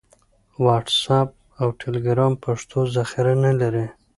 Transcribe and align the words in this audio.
واټس 0.63 0.99
اپ 1.19 1.29
او 1.61 1.67
ټیلیګرام 1.79 2.33
پښتو 2.43 2.79
ذخیره 2.95 3.33
نه 3.43 3.51
لري. 3.61 3.85